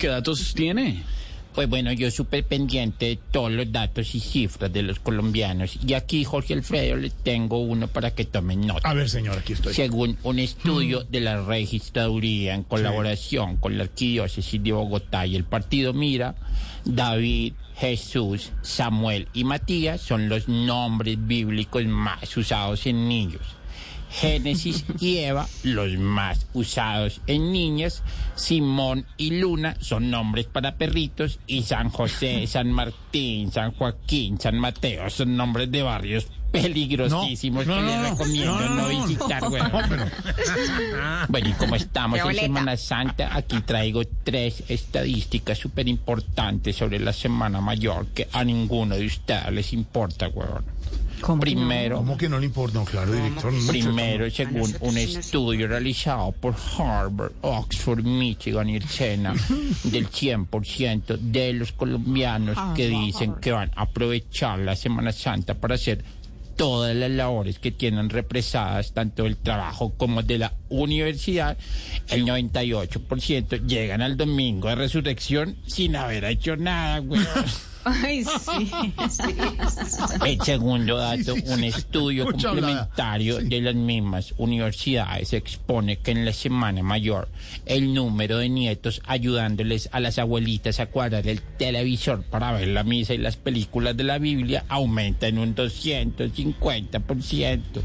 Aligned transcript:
¿Qué 0.00 0.08
datos 0.08 0.54
tiene? 0.54 1.02
Pues 1.54 1.68
bueno, 1.68 1.92
yo 1.92 2.10
súper 2.10 2.42
pendiente 2.44 3.04
de 3.04 3.16
todos 3.16 3.52
los 3.52 3.70
datos 3.70 4.14
y 4.14 4.20
cifras 4.20 4.72
de 4.72 4.82
los 4.82 4.98
colombianos. 4.98 5.78
Y 5.86 5.92
aquí, 5.92 6.24
Jorge 6.24 6.54
Alfredo, 6.54 6.96
le 6.96 7.10
tengo 7.10 7.58
uno 7.58 7.86
para 7.86 8.12
que 8.12 8.24
tomen 8.24 8.66
nota. 8.66 8.88
A 8.88 8.94
ver, 8.94 9.10
señor, 9.10 9.36
aquí 9.36 9.52
estoy. 9.52 9.74
Según 9.74 10.16
un 10.22 10.38
estudio 10.38 11.04
de 11.04 11.20
la 11.20 11.44
registraduría 11.44 12.54
en 12.54 12.62
colaboración 12.62 13.58
con 13.58 13.76
la 13.76 13.84
Arquidiócesis 13.84 14.62
de 14.62 14.72
Bogotá 14.72 15.26
y 15.26 15.36
el 15.36 15.44
Partido 15.44 15.92
Mira, 15.92 16.34
David, 16.86 17.52
Jesús, 17.76 18.52
Samuel 18.62 19.28
y 19.34 19.44
Matías 19.44 20.00
son 20.00 20.30
los 20.30 20.48
nombres 20.48 21.18
bíblicos 21.26 21.84
más 21.84 22.34
usados 22.38 22.86
en 22.86 23.06
niños. 23.06 23.42
Génesis 24.10 24.84
y 25.00 25.18
Eva, 25.18 25.46
los 25.62 25.96
más 25.98 26.46
usados 26.52 27.20
en 27.26 27.52
niñas. 27.52 28.02
Simón 28.34 29.06
y 29.16 29.38
Luna 29.38 29.76
son 29.80 30.10
nombres 30.10 30.46
para 30.46 30.76
perritos. 30.76 31.38
Y 31.46 31.62
San 31.62 31.90
José, 31.90 32.46
San 32.46 32.72
Martín, 32.72 33.52
San 33.52 33.72
Joaquín, 33.72 34.40
San 34.40 34.58
Mateo 34.58 35.08
son 35.10 35.36
nombres 35.36 35.70
de 35.70 35.82
barrios 35.82 36.26
peligrosísimos 36.50 37.66
No, 37.66 37.80
no, 37.80 37.80
que 37.80 37.96
no, 37.96 38.02
les 38.02 38.10
recomiendo 38.10 38.52
no, 38.52 38.60
no, 38.60 38.74
no, 38.74 38.92
no. 38.92 39.06
visitar, 39.06 39.48
güey. 39.48 39.62
Bueno, 41.28 41.48
y 41.48 41.52
como 41.52 41.76
estamos 41.76 42.18
en. 42.18 42.34
Semana 42.34 42.76
Santa, 42.76 43.36
aquí 43.36 43.60
traigo 43.60 44.02
tres 44.24 44.64
estadísticas 44.68 45.58
súper 45.58 45.88
importantes 45.88 46.76
sobre 46.76 46.98
la 46.98 47.12
Semana 47.12 47.60
Mayor 47.60 48.06
que 48.08 48.28
a 48.32 48.44
ninguno 48.44 48.96
de 48.96 49.06
ustedes 49.06 49.52
les 49.52 49.72
importa, 49.72 50.28
weón. 50.28 50.64
Primero, 51.40 51.96
¿Cómo 51.98 52.16
que 52.16 52.28
no 52.28 52.38
le 52.38 52.46
importa? 52.46 52.78
No, 52.78 52.84
claro, 52.84 53.12
director. 53.12 53.52
mucho. 53.52 53.68
Primero, 53.68 54.30
según 54.30 54.74
un 54.80 54.98
estudio 54.98 55.68
realizado 55.68 56.32
por 56.32 56.54
Harvard, 56.78 57.32
Oxford, 57.42 58.02
Michigan 58.02 58.68
y 58.68 58.76
el 58.76 58.88
SENA, 58.88 59.32
del 59.84 60.10
100% 60.10 61.18
de 61.18 61.52
los 61.52 61.72
colombianos 61.72 62.56
que 62.74 62.88
dicen 62.88 63.34
que 63.34 63.52
van 63.52 63.70
a 63.76 63.82
aprovechar 63.82 64.58
la 64.58 64.76
Semana 64.76 65.12
Santa 65.12 65.54
para 65.54 65.74
hacer 65.74 66.02
todas 66.60 66.94
las 66.94 67.10
labores 67.10 67.58
que 67.58 67.70
tienen 67.70 68.10
represadas, 68.10 68.92
tanto 68.92 69.24
del 69.24 69.38
trabajo 69.38 69.94
como 69.96 70.22
de 70.22 70.36
la 70.36 70.52
universidad, 70.68 71.56
el 72.08 72.26
98% 72.26 73.66
llegan 73.66 74.02
al 74.02 74.18
domingo 74.18 74.68
de 74.68 74.74
resurrección 74.74 75.56
sin 75.66 75.96
haber 75.96 76.24
hecho 76.24 76.56
nada, 76.56 76.98
güey. 76.98 77.22
Ay, 77.84 78.24
sí. 78.24 78.72
El 80.26 80.40
segundo 80.42 80.96
dato, 80.96 81.34
Sí, 81.34 81.42
sí, 81.46 81.52
un 81.52 81.64
estudio 81.64 82.24
Mucha 82.26 82.48
complementario 82.48 83.40
Sí. 83.40 83.46
de 83.48 83.60
las 83.60 83.74
mismas 83.74 84.34
universidades 84.38 85.32
expone 85.32 85.98
que 85.98 86.10
en 86.10 86.24
la 86.24 86.32
Semana 86.32 86.82
Mayor 86.82 87.28
el 87.66 87.94
número 87.94 88.38
de 88.38 88.48
nietos 88.48 89.02
ayudándoles 89.06 89.88
a 89.92 90.00
las 90.00 90.18
abuelitas 90.18 90.80
a 90.80 90.86
cuadrar 90.86 91.26
el 91.26 91.40
televisor 91.42 92.22
para 92.24 92.52
ver 92.52 92.68
la 92.68 92.84
misa 92.84 93.14
y 93.14 93.18
las 93.18 93.36
películas 93.36 93.96
de 93.96 94.04
la 94.04 94.18
Biblia 94.18 94.64
aumenta 94.68 95.26
en 95.28 95.38
un 95.38 95.54
250%. 95.54 97.60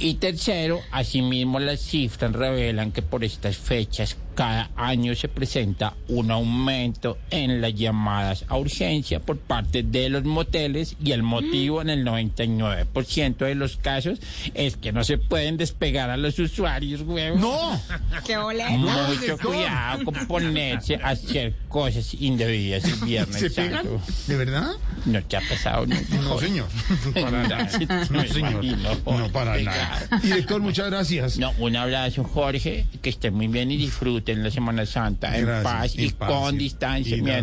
Y 0.00 0.14
tercero, 0.14 0.80
asimismo 0.92 1.58
las 1.58 1.80
cifras 1.80 2.32
revelan 2.32 2.92
que 2.92 3.02
por 3.02 3.24
estas 3.24 3.56
fechas 3.56 4.16
cada 4.38 4.70
año 4.76 5.16
se 5.16 5.26
presenta 5.26 5.94
un 6.06 6.30
aumento 6.30 7.18
en 7.28 7.60
las 7.60 7.74
llamadas 7.74 8.44
a 8.46 8.56
urgencia 8.56 9.18
por 9.18 9.36
parte 9.36 9.82
de 9.82 10.08
los 10.10 10.22
moteles 10.22 10.94
y 11.02 11.10
el 11.10 11.24
motivo 11.24 11.82
en 11.82 11.90
el 11.90 12.06
99% 12.06 13.38
de 13.38 13.56
los 13.56 13.78
casos 13.78 14.20
es 14.54 14.76
que 14.76 14.92
no 14.92 15.02
se 15.02 15.18
pueden 15.18 15.56
despegar 15.56 16.08
a 16.10 16.16
los 16.16 16.38
usuarios, 16.38 17.02
güey. 17.02 17.34
¡No! 17.34 17.82
Qué 18.24 18.36
boleta. 18.36 18.70
Mucho 18.70 19.38
cuidado 19.38 20.04
con 20.04 20.14
ponerse 20.28 20.94
a 21.02 21.08
hacer 21.08 21.54
cosas 21.68 22.14
indebidas 22.14 22.84
el 22.84 22.94
viernes 23.08 23.40
¿Se 23.40 23.50
pegan? 23.50 23.88
¿De 24.28 24.36
verdad? 24.36 24.70
No 25.04 25.20
te 25.20 25.36
ha 25.36 25.40
pasado 25.40 25.84
nunca. 25.84 26.14
No, 26.14 26.38
señor. 26.38 26.68
Para 27.12 27.42
nada. 27.42 27.68
No, 28.08 28.24
señor. 28.24 28.64
No, 28.64 29.28
para 29.32 29.58
nada. 29.58 30.08
Director, 30.22 30.60
muchas 30.60 30.86
gracias. 30.90 31.38
No, 31.38 31.52
un 31.58 31.74
abrazo, 31.74 32.22
Jorge, 32.22 32.86
que 33.02 33.10
esté 33.10 33.32
muy 33.32 33.48
bien 33.48 33.72
y 33.72 33.78
disfruten 34.28 34.42
la 34.44 34.50
Semana 34.50 34.86
Santa 34.86 35.36
en 35.36 35.46
Gracias. 35.46 35.72
paz 35.72 35.94
y 35.96 36.10
paz, 36.10 36.30
con 36.30 36.54
y- 36.54 36.58
distanciamiento. 36.58 37.38